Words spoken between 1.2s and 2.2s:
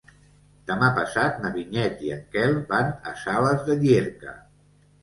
na Vinyet i